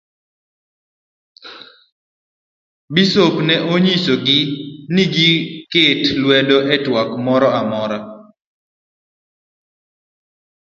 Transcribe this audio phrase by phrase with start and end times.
[2.93, 4.39] bisop ne onyiso gi
[4.93, 7.99] ni giket lwedo e twak moro amora.